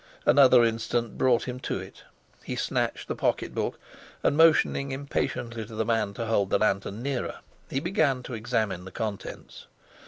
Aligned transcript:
Another 0.25 0.63
instant 0.65 1.15
brought 1.15 1.43
him 1.43 1.59
to 1.59 1.77
it. 1.77 2.01
He 2.43 2.55
snatched 2.55 3.07
the 3.07 3.13
pocketbook, 3.15 3.79
and, 4.23 4.35
motioning 4.35 4.91
impatiently 4.91 5.63
to 5.63 5.75
the 5.75 5.85
man 5.85 6.15
to 6.15 6.25
hold 6.25 6.49
the 6.49 6.57
lantern 6.57 7.03
nearer, 7.03 7.37
he 7.69 7.79
began 7.79 8.23
to 8.23 8.33
examine 8.33 8.85
the 8.85 8.91
contents. 8.91 9.67